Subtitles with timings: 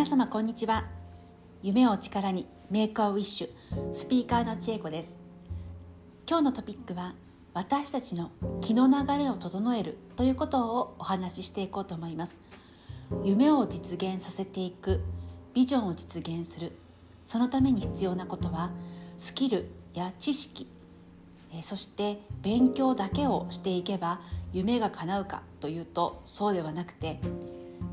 [0.00, 0.86] 皆様こんにちは。
[1.62, 5.20] 夢を力にメイクアウィッシュスピーカーの千恵子です。
[6.26, 7.12] 今日のトピックは
[7.52, 8.30] 私たちの
[8.62, 12.40] 気の流れを整えるということをお話ししていこうと思います。
[13.24, 15.02] 夢を実現させていく
[15.52, 16.72] ビジョンを実現する
[17.26, 18.70] そのために必要なことは
[19.18, 20.66] スキルや知識
[21.60, 24.22] そして勉強だけをしていけば
[24.54, 27.20] 夢が叶うかというとそうではなくて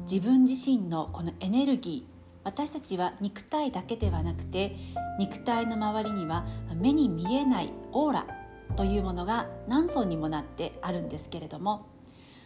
[0.09, 4.75] 自分自身のこのエネルギー私たちは肉体だけではなくて
[5.19, 8.27] 肉体の周りには目に見えないオーラ
[8.75, 11.87] というものが何層にもなってあるんですけれども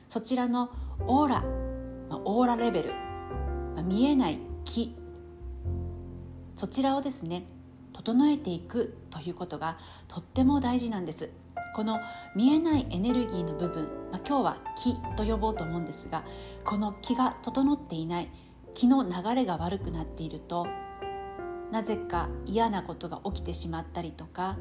[0.10, 0.72] そちらの
[1.06, 1.44] オーラ
[2.26, 2.94] オーラレベル
[3.84, 4.96] 見えない気
[6.56, 7.46] そちらをですね
[7.94, 11.30] 整えていくということがとっても大事なんです。
[11.74, 12.00] この
[12.36, 16.24] 見えないエネルギーの部分、まあ、今日は気と呼ぼうと思うんですが
[16.66, 18.32] この気が整っていない
[18.74, 20.68] 気の流れが悪くなっていると
[21.72, 24.58] なぜか嫌なことが起きてしまったりとか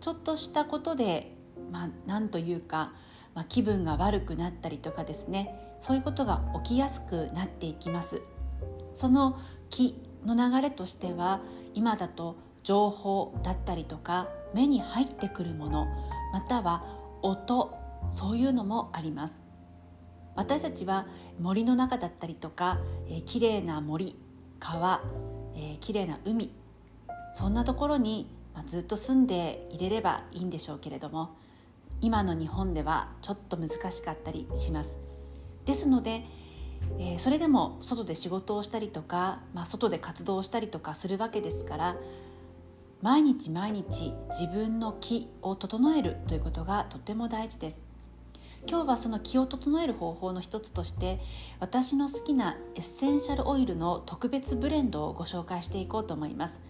[0.00, 1.36] ちょっとしたことで、
[1.70, 2.92] まあ、なんというか、
[3.34, 8.22] まあ、気分が悪くなったりとかですねそういうことが起きやすくなっていきます。
[8.92, 9.38] その
[9.70, 11.40] 気の流れとしては
[11.74, 15.86] 今だと情報だったりとか目に入ってくるもの
[16.32, 16.84] または
[17.22, 17.74] 音
[18.10, 19.40] そういうのもあります。
[20.34, 21.06] 私たちは
[21.38, 22.78] 森の中だったりとか、
[23.08, 24.16] えー、綺麗な森
[24.58, 25.02] 川、
[25.54, 26.52] えー、綺麗な海
[27.34, 31.36] そんなところに、まあ、ずっと住んでいれればいいんでしょうけれども
[32.00, 34.98] 今の日本ではちょっと難しかったりします。
[35.66, 36.24] ですので、
[36.98, 41.96] えー、それでも外で仕事をしたりとか、まあ、外で活動したりとかするわけですから
[43.02, 47.86] 毎日毎日自分の気を整えるということがとても大事です。
[48.68, 51.18] 今日はその気を整える方法の一つとして
[51.60, 56.60] 私の好きなエッセンシャルオイルの特別ブレンドをご紹介していこうと思います。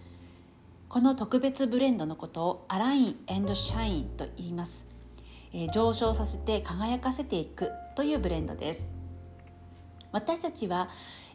[0.87, 4.85] この特別ブレンドのことをアラインシャインと言います、
[5.53, 8.93] えー、上昇させて輝かせていくというブレンドです。
[10.13, 10.89] 私たちは、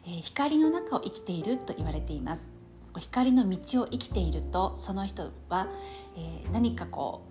[0.05, 2.56] えー、光の中を生きていると言われています。
[2.99, 5.67] 光の道を生きているとその人は、
[6.15, 7.23] えー、何かこ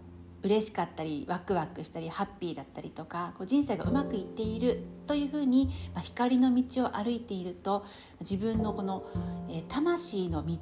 [0.43, 7.85] う嬉しかったりワクワクしたりハッピーだったりとかこう人生がうまくいっているというふうに、まあ、光の道を歩いていると
[8.21, 9.05] 自分のこの、
[9.51, 10.57] えー、魂の道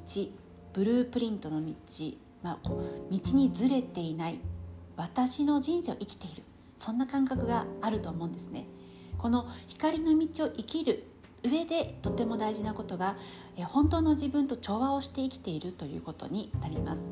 [0.73, 1.73] ブループリントの道、
[2.41, 4.39] まあ、こう道にずれていない
[4.97, 6.41] 私の人生を生きている
[6.77, 8.65] そんな感覚があると思うんですね。
[9.17, 11.03] この光の道を生きる
[11.47, 13.17] 上でとても大事なことが
[13.57, 17.11] 本当の自分と調和をして生きているということになります。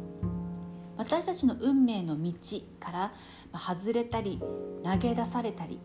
[0.98, 2.34] 私たちの運命の道
[2.80, 3.14] から
[3.54, 4.40] 外れたり
[4.84, 5.80] 投げ出されたり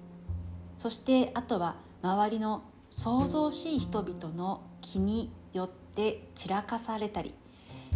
[0.77, 7.35] そしてあとは周りの創造しい人々の気によって散らかされたり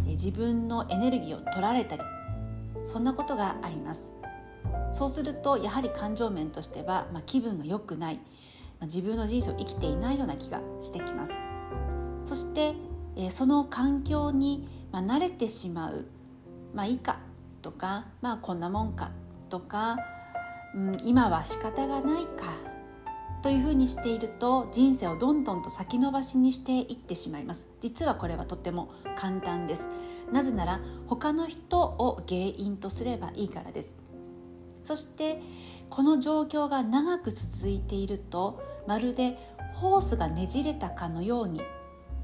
[0.05, 2.01] 自分のエネルギーを取られたり
[2.83, 4.11] そんなことがあります。
[4.91, 8.19] そうするとやはり感情面としては、まあ、気分が良くない。
[8.85, 11.33] 自分の人生を生きていないような気がしてきます。
[12.25, 12.73] そして、
[13.15, 16.05] えその環境に、ま慣れてしまう
[16.73, 17.19] まあいいか
[17.61, 19.11] とかまあこんなもんか
[19.49, 19.97] とか、
[20.75, 22.45] うん、今は仕方がないか
[23.41, 27.67] というふうにしていると人生をどんどんと先延ばしにしていってしまいます。
[27.81, 29.89] 実はこれはとても簡単です。
[30.31, 33.97] なぜなら他の人を原因とすればいいからです。
[34.81, 35.41] そして
[35.93, 39.37] この状況が長く続いているとまるで
[39.75, 41.61] ホースがねじれたかのように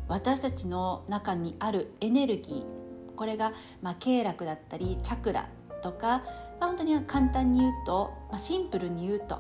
[0.08, 3.54] 私たちの中にあるエネルギーこれが、
[3.84, 5.50] まあ、経絡だったりチャクラ
[5.84, 6.24] とか、
[6.60, 9.40] まあ、本当に簡単に言うと、まあ、シンプルに言うと、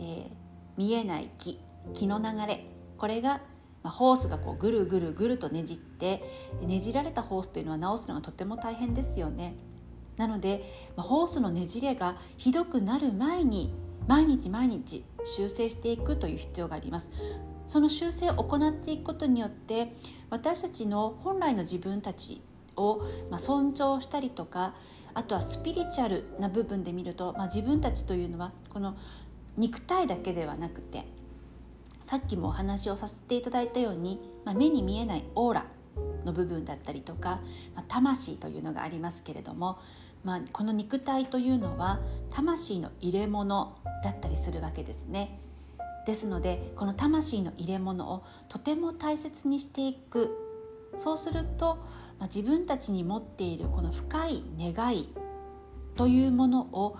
[0.00, 0.30] えー、
[0.76, 1.60] 見えない気
[1.94, 2.66] 気の流れ
[2.98, 3.40] これが、
[3.84, 6.24] まあ、ホースがこうぐるぐるぐるとねじって
[6.60, 9.54] ねじられたホースというのは直すのがとても大変ですよね。
[10.20, 10.62] なので、
[10.96, 13.72] まあ、ホースのねじれがひどくなる前に
[14.06, 17.10] 毎日毎日修正していくという必要があります。
[17.66, 19.96] その修正を行っていくことによって
[20.28, 22.42] 私たちの本来の自分たち
[22.76, 23.00] を、
[23.30, 24.74] ま尊重したりとか
[25.14, 28.96] あとはスピリチュアルな部分で見ると、まあ、自分たちというのはこの
[29.56, 31.04] 肉体だけではなくて
[32.02, 35.66] さっきもお話をさせていただいたように、まあ、目に見えないオーラ
[36.24, 37.40] の部分だったりとか、
[37.74, 39.78] まあ、魂というのがありますけれども、
[40.24, 42.00] まあ、この肉体というのは
[42.30, 45.40] 魂の入れ物だったりするわけですね。
[46.06, 50.30] ですのでこの魂の入れ物をとても大切にしていく
[50.96, 51.76] そうすると、
[52.18, 55.12] まあ、自分たちに持っているこの深い願い
[55.96, 56.96] というものを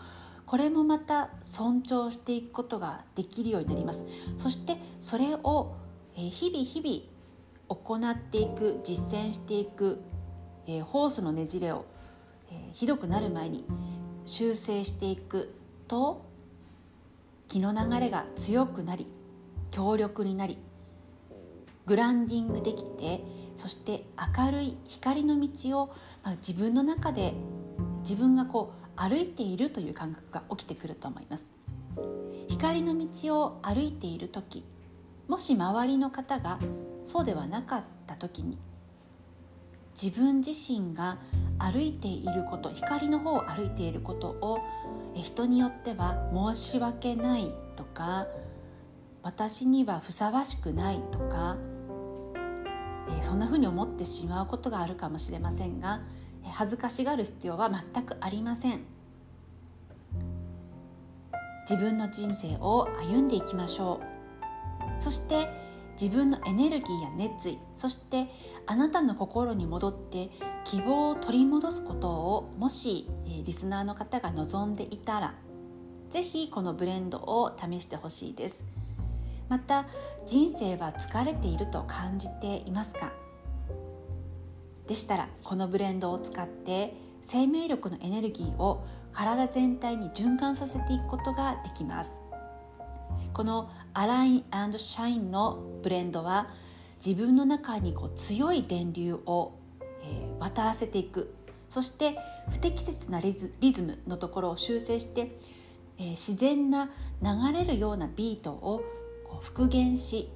[0.46, 4.06] これもまた尊重していくことができるようになります
[4.36, 5.76] そしてそれを
[6.14, 7.20] 日々日々
[7.70, 10.00] 行っていく実践していく、
[10.66, 11.84] え、ホースのねじれを、
[12.50, 13.64] え、ひどくなる前に
[14.26, 15.54] 修正していく
[15.88, 16.24] と
[17.48, 19.12] 気の流れが強くなり
[19.70, 20.58] 強力になり
[21.86, 23.24] グランディングできて
[23.56, 24.04] そして
[24.36, 25.86] 明るい光の道を、
[26.22, 27.34] まあ、自分の中で
[28.02, 31.50] 自分がこう歩いているという感覚が起きてくると思います。
[32.48, 34.64] 光の道を歩いている時
[35.28, 36.58] もし周りの方が
[37.04, 38.58] そうではなかった時に
[40.00, 41.18] 自分自身が
[41.60, 44.60] 歩いていること光の方を歩いていることを
[45.14, 48.26] 人によっては申し訳ないとか
[49.22, 51.58] 私にはふさわしくないとか
[53.20, 56.00] そんなふうに思ってしまうことがあるかもしれませんが
[56.44, 58.80] 恥ずかしがる必要は全くありません。
[61.68, 64.00] 自分の人生を歩んでいきましょ
[64.98, 65.02] う。
[65.02, 65.48] そして
[66.00, 68.28] 自分のエネルギーや熱意そして
[68.66, 70.30] あなたの心に戻って
[70.64, 73.06] 希望を取り戻すことをもし
[73.44, 75.34] リスナーの方が望んでいたら
[76.08, 78.64] 是非このブレンドを試してほしいです。
[79.48, 79.86] また
[80.26, 83.12] 人生は疲れていると感じていますか？
[84.86, 92.20] でしたらこのブレンドを使って生命力のエネルギーを体全体に循環させていくことができます。
[93.40, 94.44] このアライン
[94.76, 96.50] シャインのブレンドは
[97.02, 99.54] 自分の中にこう強い電流を、
[100.02, 101.34] えー、渡らせていく。
[101.70, 102.18] そして
[102.50, 105.38] 不適切なリズリズムのところを修正して、
[105.96, 106.90] えー、自然な
[107.22, 108.84] 流れるようなビートを
[109.24, 110.30] こう復元し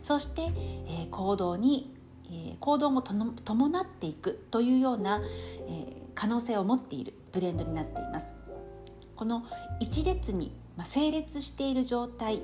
[0.00, 0.42] そして、
[0.86, 1.96] えー、行動に、
[2.26, 5.20] えー、行動も伴っていくというような、
[5.66, 8.36] えー、可能性を持っているブレンドになっています。
[9.16, 9.42] この
[9.80, 12.40] 一列にまあ、整列している状態。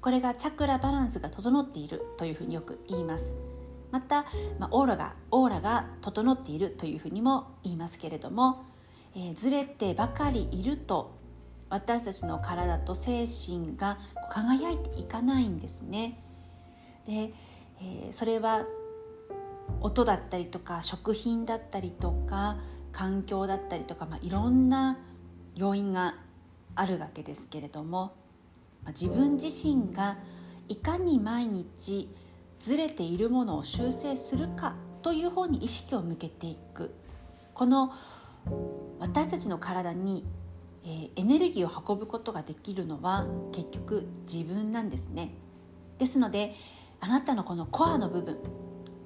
[0.00, 3.36] これがチャクラバランスが整っているというふうによく言います。
[3.92, 4.24] また、
[4.58, 8.64] まあ、オーラがオーラが整っているというふうにも言いますけれども、
[9.14, 11.16] えー、ずれてばかりいると
[11.70, 13.98] 私たちの体と精神が
[14.30, 16.20] 輝いていかないんですね。
[17.06, 17.32] で、
[17.80, 18.64] えー、それは
[19.80, 22.56] 音だったりとか食品だったりとか
[22.90, 24.98] 環境だったりとか、まあ、いろんな
[25.54, 26.16] 要因が
[26.80, 28.14] あるわけですけれども
[28.88, 30.16] 自分自身が
[30.68, 32.08] いかに毎日
[32.58, 36.94] ずれているものを修正するかという方に意識を向けていく。
[37.54, 37.92] この
[38.98, 40.24] 私たちの体に、
[40.84, 45.34] え、エネルギーを運ぶことができるのは結局自分なんですね。
[45.98, 46.54] ですので
[47.00, 48.38] あなたのこのコアの部分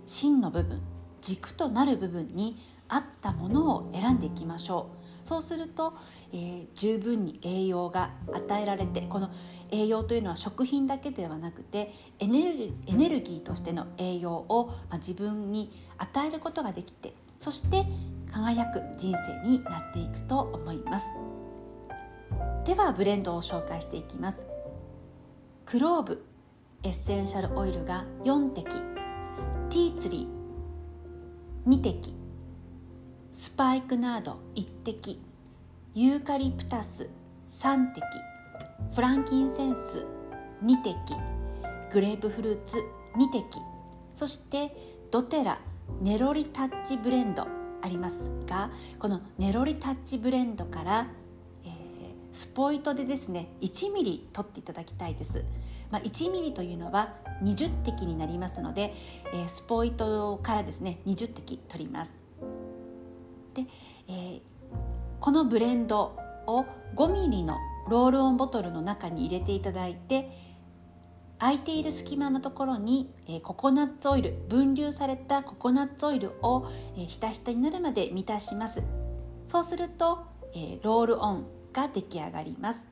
[0.06, 0.80] 芯の部分
[1.20, 2.56] 軸となる部分に
[2.88, 5.01] 合ったものを選んでいきましょう。
[5.22, 5.94] そうすると、
[6.32, 9.30] えー、十分に栄養が与えられてこの
[9.70, 17.86] 栄養というのは食品だけではなくてエネルエネルギーとしての栄養を、まあ、自分に与えることができてそして
[18.30, 21.06] 輝く人生になっていくと思います。
[22.64, 24.46] ではブレンドを紹介していきます。
[25.66, 26.24] クローブ
[26.84, 28.64] エッセンシャルオイルが4滴。
[28.66, 32.21] ティーツリー2滴。
[33.52, 35.22] スパイクナード1滴
[35.92, 37.10] ユーカリプタス
[37.50, 38.00] 3滴。
[38.94, 40.06] フランキンセンス
[40.64, 40.94] 2滴。
[41.92, 42.78] グレープフルーツ
[43.14, 43.44] 2滴。
[44.14, 44.74] そして
[45.10, 45.60] ドテラ
[46.00, 47.46] ネロリタッチブレンド
[47.82, 51.06] ありますがこのネロリタッチブレンドから、
[51.66, 51.72] えー、
[52.32, 55.44] スポイトでですね1ミリ取っていただきたいです、
[55.90, 58.94] まあ、1ミリというのは20滴になりますので、
[59.34, 62.21] えー、スポイトからですね20滴取ります。
[63.54, 63.66] で、
[64.08, 64.40] えー、
[65.20, 66.16] このブレンド
[66.46, 66.64] を
[66.96, 70.30] 5mm のロールオンボトルの中に入れていただいて
[71.38, 78.84] 空いている隙間のところに、えー、ココナッツオイル分流されたココナッツオイルを、えー、ひたひたになるまで満たします。
[79.48, 82.86] そうすると、えー、ロールオンが出来上がります。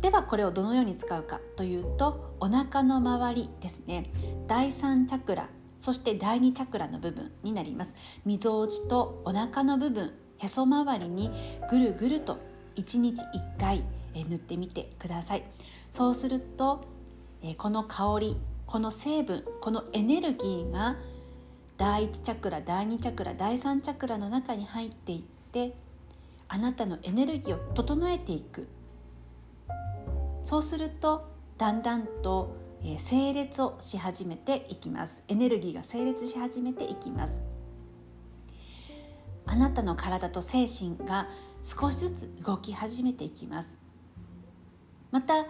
[0.00, 4.10] ではこれをどのように使うかというとお腹の周りですね。
[4.46, 7.94] 第3チャクラそして第2チャクラの部分になります。
[8.24, 11.30] みぞおちとお腹の部分へそ周りに
[11.70, 12.38] ぐるぐると
[12.76, 15.44] 1日1回塗ってみてください。
[15.90, 16.84] そうすると
[17.58, 20.96] この香りこの成分このエネルギーが
[21.76, 25.76] 第1チャクラ第2チャクラ第3チャクラの中に入っていって
[26.48, 28.68] あなたのエネルギーを整えていく。
[30.42, 31.28] そうすると
[31.58, 35.24] だんだんとえ整列をし始めていきます。
[35.28, 37.40] エネルギーが整列し始めていきます。
[39.46, 41.28] あなたの体と精神が
[41.62, 43.78] 少しずつ動き始めていきます。
[45.10, 45.46] また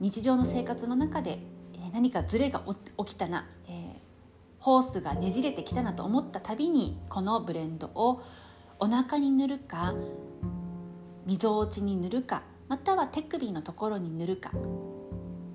[0.00, 1.38] 日常の生活の中で、
[1.92, 2.62] 何かズレが
[2.98, 3.74] 起きたな、えー、
[4.58, 8.20] ホースがねじれてきたなと思ったたびにこのブレンドを
[8.78, 9.94] お腹に塗るか
[11.24, 14.50] みぞおちに塗るかまたは手首のところに塗るか。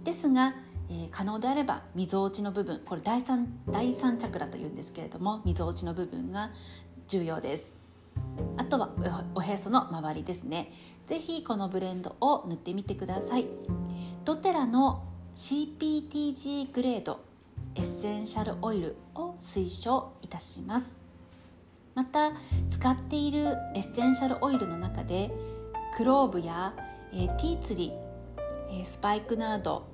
[0.03, 0.55] ですが、
[0.93, 6.51] えー、可能であればみぞおちの部分これ第三第三チャクラというんですけれどもみぞおちの部分が
[7.07, 7.77] 重要です。
[8.57, 8.91] あとは
[9.33, 10.73] おへその周りですね。
[11.07, 13.47] 是非このブレンドを塗ってみてください。
[14.25, 17.21] ドテラの CPTG グレード
[17.75, 20.99] エッセンシャルオイルを推奨いたします。
[21.95, 22.33] また
[22.69, 25.31] 使っているエッセンシャルオイルの中で
[25.95, 26.73] クローブや、
[27.13, 29.87] えー、ティーツリー、えー、スパイクナード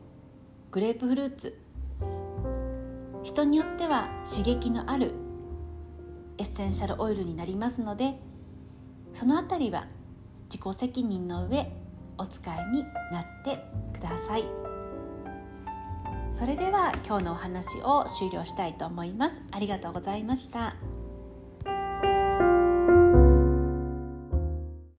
[0.70, 1.58] グレープフルーツ。
[3.24, 5.14] 人によっては刺激のある
[6.38, 8.20] エッセンシャルオイルになりますので
[9.12, 9.88] そのあたりは
[10.50, 11.72] 自己責任の上
[12.18, 14.44] お使いになってください。
[16.32, 19.42] それでは今日のお話を終了したいと思います。
[19.52, 20.76] ありがとうございました。